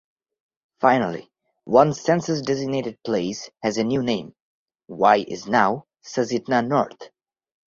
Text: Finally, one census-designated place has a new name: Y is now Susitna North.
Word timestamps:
Finally, 0.79 1.29
one 1.65 1.93
census-designated 1.93 2.97
place 3.03 3.51
has 3.61 3.77
a 3.77 3.83
new 3.83 4.01
name: 4.01 4.33
Y 4.87 5.23
is 5.27 5.45
now 5.45 5.85
Susitna 6.03 6.67
North. 6.67 7.11